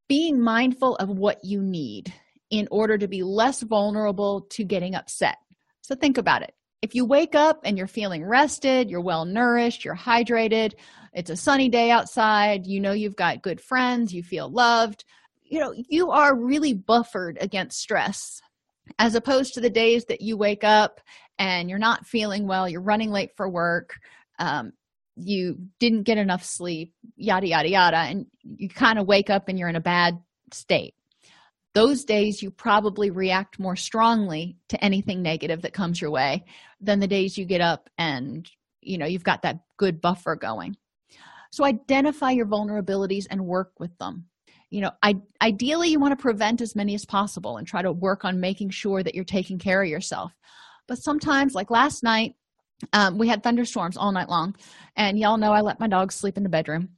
Being 0.09 0.41
mindful 0.41 0.97
of 0.97 1.09
what 1.09 1.45
you 1.45 1.63
need 1.63 2.13
in 2.51 2.67
order 2.71 2.99
to 2.99 3.07
be 3.07 3.23
less 3.23 3.63
vulnerable 3.63 4.41
to 4.51 4.65
getting 4.65 4.97
upset. 4.97 5.37
So 5.83 5.95
think 5.95 6.19
about 6.19 6.43
it 6.43 6.53
if 6.83 6.95
you 6.95 7.05
wake 7.05 7.35
up 7.35 7.61
and 7.65 7.77
you're 7.77 7.87
feeling 7.87 8.25
rested 8.25 8.91
you're 8.91 9.01
well 9.01 9.25
nourished 9.25 9.85
you're 9.85 9.97
hydrated 9.97 10.73
it's 11.13 11.31
a 11.31 11.37
sunny 11.37 11.69
day 11.69 11.91
outside 11.91 12.67
you 12.67 12.81
know 12.81 12.93
you've 12.93 13.17
got 13.17 13.43
good 13.43 13.61
friends 13.61 14.13
you 14.13 14.23
feel 14.23 14.51
loved 14.51 15.05
you 15.43 15.59
know 15.59 15.73
you 15.75 16.11
are 16.11 16.35
really 16.35 16.73
buffered 16.73 17.39
against 17.41 17.81
stress 17.81 18.41
as 18.99 19.15
opposed 19.15 19.55
to 19.55 19.61
the 19.61 19.71
days 19.71 20.05
that 20.07 20.21
you 20.21 20.37
wake 20.37 20.65
up 20.65 21.01
and 21.39 21.69
you're 21.69 21.79
not 21.79 22.07
feeling 22.07 22.47
well 22.47 22.69
you're 22.69 22.81
running 22.81 23.11
late 23.11 23.31
for 23.37 23.49
work 23.49 23.99
um, 24.39 24.73
you 25.17 25.57
didn't 25.79 26.05
get 26.05 26.19
enough 26.19 26.45
sleep 26.45 26.95
yada 27.17 27.47
yada 27.47 27.69
yada 27.69 27.99
and 27.99 28.27
you 28.43 28.69
kind 28.69 28.99
of 28.99 29.07
wake 29.07 29.31
up 29.31 29.49
and 29.49 29.59
you're 29.59 29.69
in 29.69 29.77
a 29.77 29.81
bad 29.81 30.19
state 30.53 30.95
those 31.75 32.05
days 32.05 32.43
you 32.43 32.50
probably 32.50 33.11
react 33.11 33.59
more 33.59 33.77
strongly 33.77 34.57
to 34.69 34.85
anything 34.85 35.23
negative 35.23 35.62
that 35.62 35.73
comes 35.73 36.00
your 36.00 36.11
way 36.11 36.45
than 36.81 37.00
the 37.00 37.07
days 37.07 37.39
you 37.39 37.45
get 37.45 37.61
up 37.61 37.89
and 37.99 38.50
you 38.81 38.99
know 38.99 39.07
you've 39.07 39.25
got 39.25 39.43
that 39.43 39.61
good 39.77 40.00
buffer 40.00 40.37
going. 40.37 40.77
So 41.53 41.65
identify 41.65 42.31
your 42.31 42.47
vulnerabilities 42.47 43.27
and 43.29 43.47
work 43.47 43.73
with 43.79 43.97
them. 43.99 44.27
You 44.71 44.83
know 44.83 44.91
I, 45.03 45.17
ideally 45.41 45.91
you 45.91 46.00
want 46.00 46.12
to 46.12 46.23
prevent 46.23 46.61
as 46.61 46.75
many 46.75 46.95
as 46.95 47.05
possible 47.05 47.57
and 47.57 47.67
try 47.67 47.83
to 47.83 47.93
work 47.93 48.25
on 48.25 48.41
making 48.41 48.71
sure 48.71 49.03
that 49.03 49.15
you're 49.15 49.25
taking 49.25 49.59
care 49.59 49.83
of 49.83 49.89
yourself. 49.89 50.33
But 50.89 50.99
sometimes 50.99 51.55
like 51.55 51.71
last 51.71 52.03
night 52.03 52.35
um, 52.93 53.19
we 53.19 53.29
had 53.29 53.43
thunderstorms 53.43 53.97
all 53.97 54.11
night 54.11 54.29
long 54.29 54.57
and 54.97 55.19
y'all 55.19 55.37
know 55.37 55.53
i 55.53 55.61
let 55.61 55.79
my 55.79 55.87
dogs 55.87 56.15
sleep 56.15 56.39
in 56.39 56.43
the 56.43 56.49
bedroom 56.49 56.89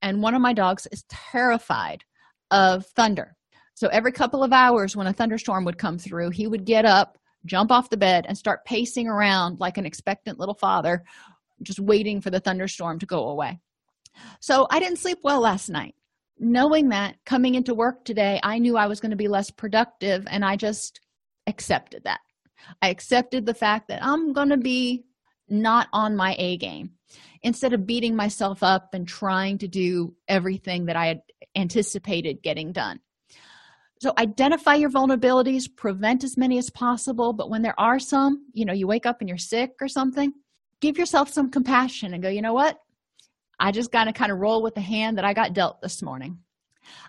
and 0.00 0.22
one 0.22 0.34
of 0.34 0.40
my 0.40 0.52
dogs 0.52 0.86
is 0.92 1.04
terrified 1.08 2.04
of 2.52 2.86
thunder 2.86 3.36
so 3.74 3.88
every 3.88 4.12
couple 4.12 4.42
of 4.42 4.52
hours 4.52 4.96
when 4.96 5.06
a 5.06 5.12
thunderstorm 5.12 5.64
would 5.64 5.78
come 5.78 5.98
through 5.98 6.30
he 6.30 6.46
would 6.46 6.64
get 6.64 6.84
up 6.84 7.18
jump 7.44 7.70
off 7.70 7.90
the 7.90 7.96
bed 7.96 8.24
and 8.28 8.36
start 8.36 8.64
pacing 8.64 9.08
around 9.08 9.60
like 9.60 9.78
an 9.78 9.86
expectant 9.86 10.38
little 10.38 10.54
father 10.54 11.02
just 11.62 11.80
waiting 11.80 12.20
for 12.20 12.30
the 12.30 12.40
thunderstorm 12.40 12.98
to 12.98 13.06
go 13.06 13.28
away. 13.28 13.60
So 14.40 14.66
i 14.70 14.78
didn't 14.78 14.98
sleep 14.98 15.18
well 15.22 15.40
last 15.40 15.68
night. 15.68 15.94
Knowing 16.38 16.88
that 16.88 17.16
coming 17.24 17.54
into 17.54 17.74
work 17.74 18.04
today 18.04 18.40
i 18.42 18.58
knew 18.58 18.76
i 18.76 18.86
was 18.86 19.00
going 19.00 19.10
to 19.10 19.16
be 19.16 19.28
less 19.28 19.50
productive 19.50 20.24
and 20.28 20.44
i 20.44 20.56
just 20.56 21.00
accepted 21.46 22.04
that. 22.04 22.20
I 22.80 22.88
accepted 22.88 23.46
the 23.46 23.54
fact 23.54 23.88
that 23.88 24.04
i'm 24.04 24.32
going 24.32 24.50
to 24.50 24.56
be 24.56 25.04
not 25.48 25.88
on 25.92 26.16
my 26.16 26.34
a 26.38 26.56
game. 26.56 26.92
Instead 27.42 27.74
of 27.74 27.86
beating 27.86 28.16
myself 28.16 28.62
up 28.62 28.94
and 28.94 29.06
trying 29.06 29.58
to 29.58 29.68
do 29.68 30.14
everything 30.28 30.86
that 30.86 30.96
i 30.96 31.06
had 31.06 31.22
anticipated 31.54 32.42
getting 32.42 32.72
done 32.72 33.00
so 34.02 34.12
identify 34.18 34.74
your 34.74 34.90
vulnerabilities 34.90 35.64
prevent 35.74 36.24
as 36.24 36.36
many 36.36 36.58
as 36.58 36.70
possible 36.70 37.32
but 37.32 37.48
when 37.48 37.62
there 37.62 37.78
are 37.78 37.98
some 37.98 38.46
you 38.52 38.64
know 38.64 38.72
you 38.72 38.86
wake 38.86 39.06
up 39.06 39.20
and 39.20 39.28
you're 39.28 39.38
sick 39.38 39.72
or 39.80 39.88
something 39.88 40.32
give 40.80 40.98
yourself 40.98 41.28
some 41.28 41.50
compassion 41.50 42.12
and 42.14 42.22
go 42.22 42.28
you 42.28 42.42
know 42.42 42.54
what 42.54 42.78
I 43.62 43.70
just 43.70 43.92
got 43.92 44.04
to 44.04 44.12
kind 44.12 44.32
of 44.32 44.38
roll 44.38 44.60
with 44.60 44.74
the 44.74 44.80
hand 44.80 45.18
that 45.18 45.24
I 45.24 45.34
got 45.34 45.52
dealt 45.52 45.80
this 45.80 46.02
morning. 46.02 46.38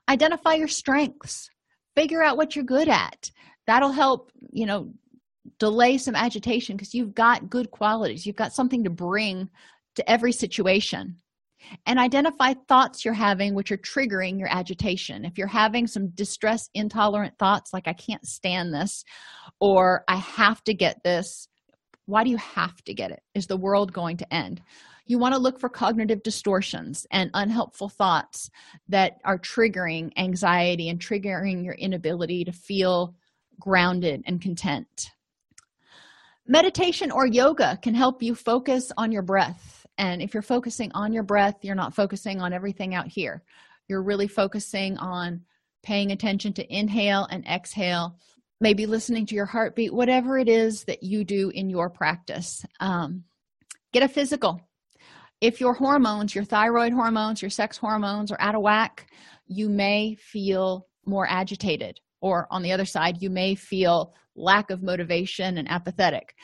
Identify 0.07 0.53
your 0.53 0.67
strengths, 0.67 1.49
figure 1.95 2.23
out 2.23 2.37
what 2.37 2.55
you're 2.55 2.63
good 2.63 2.87
at. 2.87 3.31
That'll 3.65 3.91
help, 3.91 4.31
you 4.51 4.67
know, 4.67 4.93
delay 5.57 5.97
some 5.97 6.15
agitation 6.15 6.77
because 6.77 6.93
you've 6.93 7.15
got 7.15 7.49
good 7.49 7.71
qualities, 7.71 8.27
you've 8.27 8.35
got 8.35 8.53
something 8.53 8.83
to 8.83 8.91
bring 8.91 9.49
to 9.95 10.07
every 10.09 10.31
situation. 10.31 11.17
And 11.85 11.99
identify 11.99 12.53
thoughts 12.67 13.03
you're 13.03 13.13
having 13.13 13.55
which 13.55 13.71
are 13.71 13.77
triggering 13.77 14.39
your 14.39 14.49
agitation. 14.49 15.25
If 15.25 15.37
you're 15.37 15.47
having 15.47 15.87
some 15.87 16.09
distress 16.09 16.69
intolerant 16.73 17.37
thoughts 17.37 17.73
like, 17.73 17.87
I 17.87 17.93
can't 17.93 18.25
stand 18.25 18.73
this, 18.73 19.03
or 19.59 20.03
I 20.07 20.17
have 20.17 20.63
to 20.65 20.73
get 20.73 21.03
this, 21.03 21.47
why 22.05 22.23
do 22.23 22.29
you 22.29 22.37
have 22.37 22.83
to 22.83 22.93
get 22.93 23.11
it? 23.11 23.21
Is 23.33 23.47
the 23.47 23.57
world 23.57 23.93
going 23.93 24.17
to 24.17 24.33
end? 24.33 24.61
you 25.05 25.19
want 25.19 25.33
to 25.33 25.39
look 25.39 25.59
for 25.59 25.69
cognitive 25.69 26.23
distortions 26.23 27.05
and 27.11 27.29
unhelpful 27.33 27.89
thoughts 27.89 28.49
that 28.87 29.17
are 29.25 29.37
triggering 29.37 30.11
anxiety 30.17 30.89
and 30.89 30.99
triggering 30.99 31.63
your 31.63 31.73
inability 31.73 32.45
to 32.45 32.51
feel 32.51 33.15
grounded 33.59 34.23
and 34.25 34.41
content 34.41 35.11
meditation 36.47 37.11
or 37.11 37.25
yoga 37.25 37.77
can 37.81 37.93
help 37.93 38.21
you 38.21 38.35
focus 38.35 38.91
on 38.97 39.11
your 39.11 39.21
breath 39.21 39.82
and 39.97 40.21
if 40.21 40.33
you're 40.33 40.43
focusing 40.43 40.91
on 40.93 41.13
your 41.13 41.23
breath 41.23 41.57
you're 41.61 41.75
not 41.75 41.95
focusing 41.95 42.41
on 42.41 42.53
everything 42.53 42.95
out 42.95 43.07
here. 43.07 43.43
You're 43.87 44.03
really 44.03 44.27
focusing 44.27 44.97
on 44.97 45.41
paying 45.83 46.11
attention 46.11 46.53
to 46.53 46.73
inhale 46.73 47.27
and 47.29 47.45
exhale 47.45 48.17
maybe 48.61 48.85
listening 48.85 49.25
to 49.25 49.35
your 49.35 49.45
heartbeat 49.45 49.93
whatever 49.93 50.37
it 50.37 50.47
is 50.47 50.85
that 50.85 51.03
you 51.03 51.25
do 51.25 51.49
in 51.49 51.69
your 51.69 51.89
practice. 51.89 52.65
Um, 52.79 53.25
get 53.91 54.03
a 54.03 54.07
physical. 54.07 54.61
If 55.41 55.59
your 55.59 55.73
hormones 55.73 56.33
your 56.33 56.45
thyroid 56.45 56.93
hormones 56.93 57.41
your 57.41 57.51
sex 57.51 57.77
hormones 57.77 58.31
are 58.31 58.39
out 58.39 58.55
of 58.55 58.61
whack 58.61 59.07
you 59.47 59.69
may 59.69 60.15
feel 60.15 60.87
more 61.05 61.27
agitated 61.29 61.99
or 62.21 62.47
on 62.49 62.63
the 62.63 62.71
other 62.71 62.85
side 62.85 63.21
you 63.21 63.29
may 63.29 63.55
feel 63.55 64.13
lack 64.35 64.71
of 64.71 64.81
motivation 64.81 65.57
and 65.57 65.69
apathetic. 65.69 66.35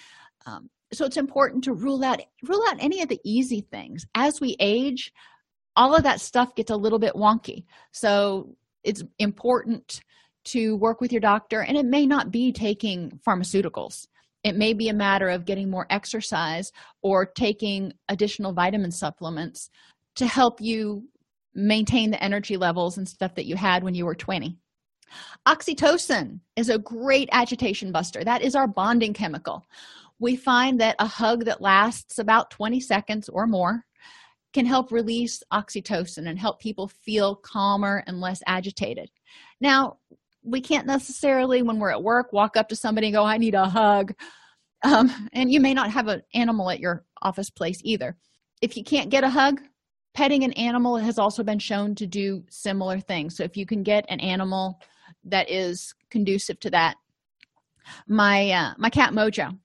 Um, 0.45 0.69
so 0.91 1.05
it's 1.05 1.17
important 1.17 1.63
to 1.63 1.73
rule 1.73 2.03
out 2.03 2.21
rule 2.43 2.63
out 2.69 2.77
any 2.79 3.01
of 3.01 3.09
the 3.09 3.19
easy 3.23 3.61
things. 3.61 4.05
As 4.15 4.41
we 4.41 4.55
age 4.59 5.13
all 5.75 5.95
of 5.95 6.03
that 6.03 6.19
stuff 6.19 6.55
gets 6.55 6.71
a 6.71 6.75
little 6.75 6.99
bit 6.99 7.13
wonky. 7.13 7.63
So 7.91 8.55
it's 8.83 9.03
important 9.17 10.01
to 10.45 10.75
work 10.77 10.99
with 10.99 11.11
your 11.11 11.21
doctor 11.21 11.61
and 11.61 11.77
it 11.77 11.85
may 11.85 12.05
not 12.05 12.31
be 12.31 12.51
taking 12.51 13.19
pharmaceuticals. 13.25 14.07
It 14.43 14.55
may 14.55 14.73
be 14.73 14.89
a 14.89 14.93
matter 14.93 15.29
of 15.29 15.45
getting 15.45 15.69
more 15.69 15.85
exercise 15.89 16.71
or 17.01 17.25
taking 17.25 17.93
additional 18.09 18.53
vitamin 18.53 18.91
supplements 18.91 19.69
to 20.15 20.25
help 20.25 20.59
you 20.59 21.07
maintain 21.53 22.11
the 22.11 22.23
energy 22.23 22.57
levels 22.57 22.97
and 22.97 23.07
stuff 23.07 23.35
that 23.35 23.45
you 23.45 23.55
had 23.55 23.83
when 23.83 23.95
you 23.95 24.05
were 24.05 24.15
20 24.15 24.57
oxytocin 25.47 26.39
is 26.55 26.69
a 26.69 26.77
great 26.77 27.29
agitation 27.31 27.91
buster. 27.91 28.23
That 28.23 28.43
is 28.43 28.55
our 28.55 28.67
bonding 28.67 29.13
chemical 29.13 29.65
we 30.19 30.35
find 30.35 30.79
that 30.81 30.95
a 30.99 31.07
hug 31.07 31.45
that 31.45 31.61
lasts 31.61 32.19
about 32.19 32.51
20 32.51 32.79
seconds 32.79 33.29
or 33.29 33.47
more 33.47 33.85
can 34.53 34.65
help 34.65 34.91
release 34.91 35.43
oxytocin 35.53 36.27
and 36.27 36.39
help 36.39 36.59
people 36.59 36.87
feel 36.87 37.35
calmer 37.35 38.03
and 38.07 38.19
less 38.19 38.41
agitated. 38.47 39.09
Now 39.61 39.97
we 40.43 40.61
can't 40.61 40.87
necessarily 40.87 41.61
when 41.61 41.79
we're 41.79 41.91
at 41.91 42.03
work 42.03 42.33
walk 42.33 42.57
up 42.57 42.69
to 42.69 42.75
somebody 42.75 43.07
and 43.07 43.13
go 43.13 43.23
i 43.23 43.37
need 43.37 43.55
a 43.55 43.65
hug. 43.65 44.13
Um, 44.83 45.11
and 45.33 45.51
you 45.51 45.59
may 45.59 45.73
not 45.73 45.91
have 45.91 46.07
an 46.07 46.23
animal 46.33 46.69
at 46.69 46.79
your 46.79 47.03
office 47.21 47.49
place 47.49 47.81
either. 47.83 48.15
If 48.61 48.77
you 48.77 48.83
can't 48.83 49.09
get 49.09 49.23
a 49.23 49.29
hug 49.29 49.61
petting 50.13 50.43
an 50.43 50.53
animal 50.53 50.97
has 50.97 51.19
also 51.19 51.43
been 51.43 51.59
shown 51.59 51.95
to 51.95 52.07
do 52.07 52.43
similar 52.49 52.99
things. 52.99 53.37
So 53.37 53.43
if 53.43 53.55
you 53.55 53.65
can 53.65 53.83
get 53.83 54.05
an 54.09 54.19
animal 54.19 54.81
that 55.25 55.49
is 55.49 55.93
conducive 56.09 56.59
to 56.61 56.69
that 56.71 56.95
my 58.07 58.51
uh, 58.51 58.73
my 58.77 58.89
cat 58.89 59.13
mojo 59.13 59.57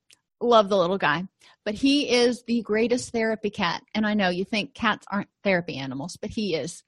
love 0.44 0.68
the 0.68 0.76
little 0.76 0.98
guy 0.98 1.24
but 1.64 1.74
he 1.74 2.10
is 2.10 2.42
the 2.46 2.62
greatest 2.62 3.10
therapy 3.10 3.50
cat. 3.50 3.82
And 3.94 4.06
i 4.06 4.14
know 4.14 4.28
you 4.28 4.44
think 4.44 4.74
cats 4.74 5.06
aren't 5.10 5.28
therapy 5.42 5.76
animals 5.76 6.16
but 6.20 6.30
he 6.30 6.54
is. 6.54 6.82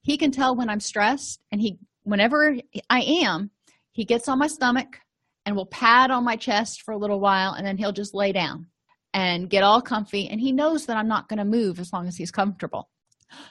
He 0.00 0.16
can 0.16 0.30
tell 0.30 0.56
when 0.56 0.68
i'm 0.68 0.80
stressed 0.80 1.40
and 1.52 1.60
he 1.60 1.78
whenever 2.02 2.56
i 2.90 3.00
am 3.00 3.50
he 3.92 4.04
gets 4.04 4.28
on 4.28 4.38
my 4.38 4.46
stomach 4.46 5.00
and 5.44 5.56
will 5.56 5.66
pad 5.66 6.10
on 6.10 6.24
my 6.24 6.36
chest 6.36 6.82
for 6.82 6.92
a 6.92 6.98
little 6.98 7.20
while 7.20 7.52
and 7.52 7.66
then 7.66 7.78
he'll 7.78 7.92
just 7.92 8.14
lay 8.14 8.32
down 8.32 8.66
and 9.14 9.48
get 9.48 9.62
all 9.62 9.80
comfy 9.80 10.28
and 10.28 10.40
he 10.40 10.52
knows 10.52 10.86
that 10.86 10.96
i'm 10.96 11.08
not 11.08 11.28
going 11.28 11.38
to 11.38 11.44
move 11.44 11.78
as 11.78 11.92
long 11.92 12.06
as 12.08 12.16
he's 12.16 12.30
comfortable. 12.30 12.88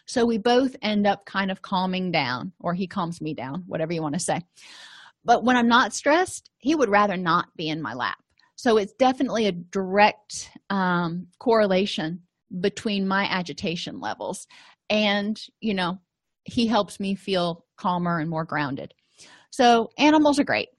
So 0.07 0.25
we 0.25 0.37
both 0.37 0.73
end 0.81 1.05
up 1.05 1.25
kind 1.25 1.51
of 1.51 1.61
calming 1.61 2.09
down 2.09 2.53
or 2.61 2.73
he 2.73 2.87
calms 2.87 3.19
me 3.19 3.33
down 3.33 3.65
whatever 3.67 3.91
you 3.91 4.01
want 4.01 4.13
to 4.13 4.19
say. 4.19 4.41
But 5.23 5.43
when 5.43 5.57
i'm 5.57 5.67
not 5.67 5.93
stressed 5.93 6.49
he 6.57 6.75
would 6.75 6.89
rather 6.89 7.17
not 7.17 7.55
be 7.55 7.69
in 7.69 7.81
my 7.81 7.93
lap 7.93 8.17
so 8.55 8.77
it's 8.77 8.93
definitely 8.93 9.47
a 9.47 9.51
direct 9.51 10.49
um, 10.69 11.27
correlation 11.39 12.21
between 12.61 13.07
my 13.07 13.25
agitation 13.25 13.99
levels 13.99 14.47
and 14.89 15.41
you 15.59 15.73
know 15.73 15.99
he 16.45 16.67
helps 16.67 16.99
me 16.99 17.15
feel 17.15 17.65
calmer 17.75 18.19
and 18.19 18.29
more 18.29 18.45
grounded. 18.45 18.93
So 19.49 19.89
animals 19.97 20.39
are 20.39 20.43
great. 20.43 20.69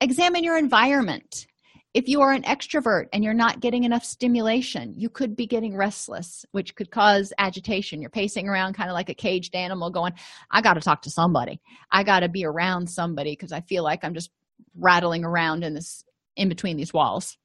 Examine 0.00 0.42
your 0.42 0.56
environment. 0.56 1.46
If 1.92 2.08
you 2.08 2.22
are 2.22 2.32
an 2.32 2.44
extrovert 2.44 3.08
and 3.12 3.22
you're 3.22 3.34
not 3.34 3.60
getting 3.60 3.84
enough 3.84 4.04
stimulation 4.04 4.94
you 4.96 5.10
could 5.10 5.36
be 5.36 5.46
getting 5.46 5.76
restless 5.76 6.46
which 6.52 6.74
could 6.74 6.90
cause 6.90 7.32
agitation. 7.38 8.00
You're 8.00 8.10
pacing 8.10 8.48
around 8.48 8.72
kind 8.72 8.88
of 8.88 8.94
like 8.94 9.10
a 9.10 9.14
caged 9.14 9.54
animal 9.54 9.90
going 9.90 10.14
i 10.50 10.62
got 10.62 10.74
to 10.74 10.80
talk 10.80 11.02
to 11.02 11.10
somebody. 11.10 11.60
I 11.90 12.02
got 12.02 12.20
to 12.20 12.28
be 12.28 12.44
around 12.46 12.88
somebody 12.88 13.32
because 13.32 13.52
i 13.52 13.60
feel 13.60 13.84
like 13.84 14.02
i'm 14.02 14.14
just 14.14 14.30
rattling 14.78 15.24
around 15.24 15.64
in 15.64 15.74
this 15.74 16.04
in 16.36 16.48
between 16.48 16.76
these 16.76 16.92
walls. 16.92 17.36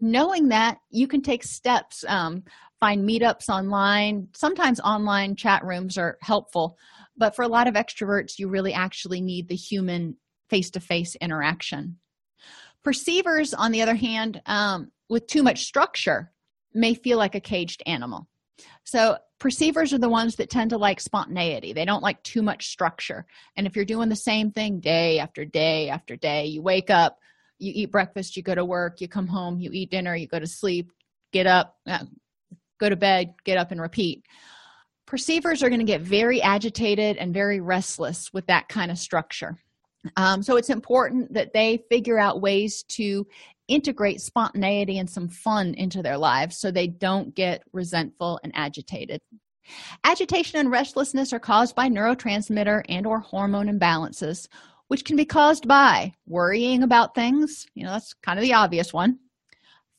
Knowing 0.00 0.48
that 0.48 0.78
you 0.90 1.08
can 1.08 1.22
take 1.22 1.42
steps 1.42 2.04
um, 2.08 2.44
find 2.78 3.08
meetups 3.08 3.48
online. 3.48 4.28
Sometimes 4.34 4.80
online 4.80 5.34
chat 5.34 5.64
rooms 5.64 5.96
are 5.96 6.18
helpful 6.20 6.76
but 7.16 7.34
for 7.34 7.42
a 7.42 7.48
lot 7.48 7.68
of 7.68 7.74
extroverts 7.74 8.38
you 8.38 8.48
really 8.48 8.72
actually 8.72 9.20
need 9.20 9.48
the 9.48 9.56
human 9.56 10.16
face-to-face 10.50 11.16
interaction. 11.16 11.98
Perceivers 12.84 13.52
on 13.52 13.72
the 13.72 13.82
other 13.82 13.94
hand 13.94 14.40
um, 14.46 14.92
with 15.08 15.26
too 15.26 15.42
much 15.42 15.64
structure 15.64 16.32
may 16.72 16.94
feel 16.94 17.18
like 17.18 17.34
a 17.34 17.40
caged 17.40 17.82
animal. 17.86 18.28
So 18.84 19.16
perceivers 19.40 19.92
are 19.92 19.98
the 19.98 20.08
ones 20.08 20.36
that 20.36 20.50
tend 20.50 20.70
to 20.70 20.78
like 20.78 21.00
spontaneity. 21.00 21.72
They 21.72 21.84
don't 21.84 22.02
like 22.02 22.22
too 22.22 22.42
much 22.42 22.68
structure. 22.68 23.26
And 23.56 23.66
if 23.66 23.74
you're 23.74 23.84
doing 23.84 24.08
the 24.08 24.16
same 24.16 24.52
thing 24.52 24.80
day 24.80 25.18
after 25.18 25.44
day 25.44 25.88
after 25.88 26.16
day 26.16 26.46
you 26.46 26.62
wake 26.62 26.90
up 26.90 27.18
you 27.58 27.72
eat 27.74 27.92
breakfast 27.92 28.36
you 28.36 28.42
go 28.42 28.54
to 28.54 28.64
work 28.64 29.00
you 29.00 29.08
come 29.08 29.26
home 29.26 29.58
you 29.58 29.70
eat 29.72 29.90
dinner 29.90 30.14
you 30.14 30.26
go 30.26 30.38
to 30.38 30.46
sleep 30.46 30.90
get 31.32 31.46
up 31.46 31.76
uh, 31.86 32.04
go 32.78 32.88
to 32.88 32.96
bed 32.96 33.34
get 33.44 33.58
up 33.58 33.70
and 33.70 33.80
repeat. 33.80 34.24
Perceivers 35.06 35.62
are 35.62 35.68
going 35.68 35.80
to 35.80 35.84
get 35.84 36.00
very 36.00 36.42
agitated 36.42 37.16
and 37.16 37.32
very 37.32 37.60
restless 37.60 38.32
with 38.32 38.46
that 38.46 38.68
kind 38.68 38.90
of 38.90 38.98
structure. 38.98 39.58
Um, 40.16 40.42
so 40.42 40.56
it's 40.56 40.70
important 40.70 41.34
that 41.34 41.52
they 41.52 41.84
figure 41.88 42.18
out 42.18 42.40
ways 42.40 42.84
to 42.90 43.26
integrate 43.68 44.20
spontaneity 44.20 44.98
and 44.98 45.08
some 45.08 45.28
fun 45.28 45.74
into 45.74 46.02
their 46.02 46.18
lives 46.18 46.56
so 46.56 46.70
they 46.70 46.86
don't 46.86 47.34
get 47.34 47.62
resentful 47.72 48.38
and 48.42 48.52
agitated. 48.54 49.20
Agitation 50.04 50.60
and 50.60 50.70
restlessness 50.70 51.32
are 51.32 51.40
caused 51.40 51.74
by 51.74 51.88
neurotransmitter 51.88 52.84
and 52.88 53.06
or 53.06 53.18
hormone 53.18 53.66
imbalances 53.66 54.46
which 54.88 55.04
can 55.04 55.16
be 55.16 55.24
caused 55.24 55.66
by 55.66 56.12
worrying 56.26 56.82
about 56.82 57.14
things. 57.14 57.66
You 57.74 57.84
know 57.84 57.92
that's 57.92 58.14
kind 58.14 58.38
of 58.38 58.42
the 58.42 58.54
obvious 58.54 58.92
one. 58.92 59.18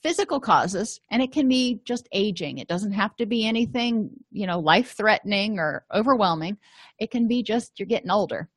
Physical 0.03 0.39
causes 0.39 1.01
and 1.09 1.21
it 1.21 1.31
can 1.31 1.47
be 1.47 1.81
just 1.83 2.07
aging. 2.11 2.59
It 2.59 2.67
doesn't 2.67 2.91
have 2.91 3.15
to 3.17 3.25
be 3.25 3.45
anything 3.45 4.09
you 4.31 4.47
know 4.47 4.59
life 4.59 4.95
threatening 4.95 5.59
or 5.59 5.85
overwhelming. 5.93 6.57
It 6.99 7.11
can 7.11 7.27
be 7.27 7.43
just 7.43 7.79
you're 7.79 7.87
getting 7.87 8.11
older. 8.11 8.49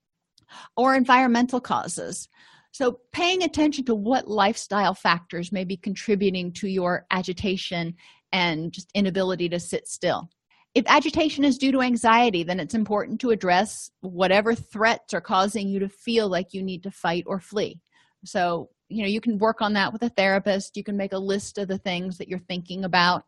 Or 0.77 0.97
environmental 0.97 1.61
causes. 1.61 2.29
So 2.73 3.01
paying 3.13 3.43
attention 3.43 3.85
to 3.87 3.95
what 3.95 4.29
lifestyle 4.29 4.95
factors 4.95 5.53
may 5.53 5.65
be 5.65 5.77
contributing 5.77 6.53
to 6.55 6.69
your 6.69 7.07
agitation 7.11 7.95
and 8.33 8.73
just 8.73 8.91
inability 8.95 9.49
to 9.49 9.61
sit 9.61 9.89
still 9.89 10.29
if 10.75 10.85
agitation 10.87 11.45
is 11.45 11.59
due 11.59 11.73
to 11.73 11.83
anxiety 11.83 12.43
then 12.43 12.61
it's 12.61 12.75
important 12.75 13.21
to 13.21 13.31
address 13.31 13.91
whatever 14.01 14.55
threats 14.55 15.13
are 15.13 15.21
causing 15.21 15.69
you 15.69 15.81
to 15.81 15.89
feel 15.89 16.29
like 16.29 16.55
you 16.55 16.63
need 16.63 16.83
to 16.83 16.91
fight 16.91 17.25
or 17.27 17.41
flee. 17.41 17.81
So 18.25 18.71
you 18.89 19.03
know 19.03 19.09
you 19.09 19.21
can 19.21 19.39
work 19.39 19.61
on 19.61 19.73
that 19.75 19.93
with 19.93 20.03
a 20.03 20.09
therapist. 20.09 20.77
You 20.77 20.85
can 20.85 20.97
make 20.97 21.13
a 21.13 21.19
list 21.19 21.59
of 21.59 21.69
the 21.69 21.79
things 21.79 22.19
that 22.19 22.29
you're 22.29 22.39
thinking 22.39 22.85
about 22.85 23.25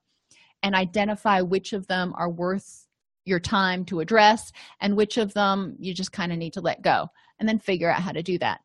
and 0.62 0.75
identify 0.75 1.40
which 1.40 1.72
of 1.72 1.87
them 1.88 2.12
are 2.16 2.30
worth 2.30 2.87
your 3.25 3.40
time 3.40 3.84
to 3.84 4.00
address 4.00 4.52
and 4.80 4.96
which 4.96 5.16
of 5.16 5.32
them 5.34 5.76
you 5.78 5.94
just 5.94 6.12
kind 6.12 6.32
of 6.32 6.38
need 6.38 6.52
to 6.52 6.61
let 6.61 6.82
go 6.82 7.08
and 7.38 7.49
then 7.49 7.58
figure 7.58 7.90
out 7.90 8.02
how 8.02 8.12
to 8.12 8.22
do 8.22 8.38
that. 8.38 8.61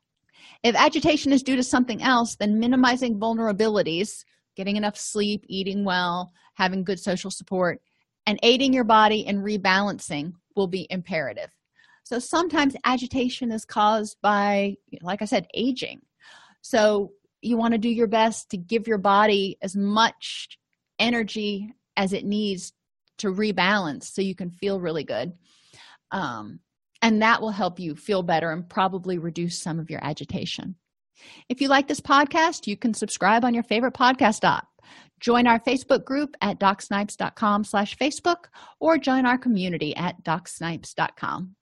If 0.64 0.76
agitation 0.76 1.32
is 1.32 1.44
due 1.44 1.56
to 1.56 1.64
something 1.64 2.02
else 2.02 2.36
then 2.36 2.60
minimizing 2.60 3.20
vulnerabilities 3.20 4.24
getting 4.56 4.76
enough 4.76 4.98
sleep 4.98 5.46
eating 5.48 5.86
well 5.86 6.32
having 6.56 6.84
good 6.84 7.00
social 7.00 7.30
support 7.30 7.80
and 8.28 8.38
aiding 8.44 8.74
your 8.74 8.84
body 8.84 9.26
in 9.26 9.42
rebalancing 9.42 10.34
will 10.56 10.68
be 10.68 10.86
imperative. 10.90 11.50
So 12.04 12.20
sometimes 12.20 12.76
agitation 12.86 13.52
is 13.52 13.66
caused 13.66 14.18
by 14.22 14.76
like 15.02 15.22
i 15.22 15.26
said 15.26 15.48
aging. 15.54 16.02
So 16.62 17.14
you 17.42 17.58
want 17.58 17.72
to 17.72 17.78
do 17.78 17.90
your 17.90 18.08
best 18.08 18.52
to 18.52 18.58
give 18.58 18.88
your 18.88 18.98
body 18.98 19.58
as 19.62 19.76
much 19.76 20.60
energy 21.00 21.74
as 21.96 22.14
it 22.14 22.26
needs 22.26 22.74
to 23.20 23.28
rebalance 23.28 24.04
so 24.04 24.22
you 24.22 24.36
can 24.36 24.52
feel 24.52 24.80
really 24.80 25.04
good. 25.04 25.34
Um, 26.12 26.60
and 27.02 27.22
that 27.22 27.42
will 27.42 27.52
help 27.52 27.80
you 27.80 27.96
feel 27.96 28.24
better 28.24 28.52
and 28.52 28.68
probably 28.68 29.18
reduce 29.18 29.58
some 29.58 29.80
of 29.80 29.90
your 29.90 30.04
agitation. 30.04 30.76
If 31.50 31.62
you 31.62 31.68
like 31.68 31.88
this 31.88 32.02
podcast 32.02 32.68
you 32.68 32.76
can 32.76 32.94
subscribe 32.94 33.46
on 33.46 33.54
your 33.54 33.64
favorite 33.64 33.94
podcast 33.94 34.44
app 34.44 34.68
join 35.20 35.48
our 35.48 35.60
facebook 35.60 36.06
group 36.06 36.36
at 36.42 36.60
docsnipes.com 36.60 37.64
slash 37.64 37.98
facebook 37.98 38.46
or 38.80 38.98
join 38.98 39.26
our 39.26 39.38
community 39.38 39.96
at 39.96 40.24
docsnipes.com 40.24 41.57